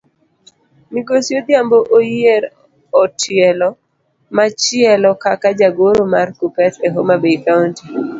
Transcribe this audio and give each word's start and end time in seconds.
Migosi 0.93 1.31
odhiambo 1.39 1.77
oyier 1.97 2.43
etielo 3.01 3.69
machielo 4.35 5.09
kaka 5.23 5.49
jagoro 5.59 6.01
mar 6.13 6.27
kuppet 6.37 6.73
e 6.87 6.87
homabay 6.95 7.37
county. 7.45 7.83